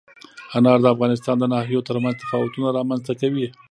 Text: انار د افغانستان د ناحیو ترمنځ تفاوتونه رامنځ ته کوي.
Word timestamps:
انار 0.57 0.79
د 0.81 0.85
افغانستان 0.93 1.35
د 1.39 1.43
ناحیو 1.53 1.85
ترمنځ 1.89 2.15
تفاوتونه 2.23 2.67
رامنځ 2.77 3.01
ته 3.07 3.13
کوي. 3.21 3.47